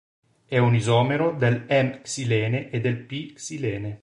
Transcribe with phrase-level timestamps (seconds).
[0.47, 3.99] È un isomero del "m"-xilene e del "p"-xilene.